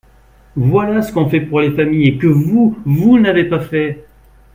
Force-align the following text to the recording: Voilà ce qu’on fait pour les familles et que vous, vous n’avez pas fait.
Voilà 0.55 1.03
ce 1.03 1.13
qu’on 1.13 1.29
fait 1.29 1.41
pour 1.41 1.61
les 1.61 1.73
familles 1.75 2.07
et 2.07 2.17
que 2.17 2.25
vous, 2.25 2.75
vous 2.85 3.19
n’avez 3.19 3.43
pas 3.43 3.59
fait. 3.59 4.03